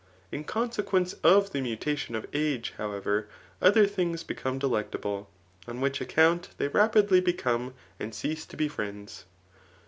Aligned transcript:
In 0.31 0.45
consequence 0.45 1.13
of 1.23 1.51
the 1.51 1.61
mutation 1.61 2.15
of 2.15 2.25
age, 2.33 2.73
however, 2.79 3.27
other 3.61 3.85
things 3.85 4.23
become 4.23 4.57
delectable; 4.57 5.29
on 5.67 5.79
which 5.79 6.01
account 6.01 6.49
they 6.57 6.69
rapidly 6.69 7.21
become 7.21 7.75
and 7.99 8.11
cease 8.15 8.47
to 8.47 8.57
be 8.57 8.67
friends. 8.67 9.25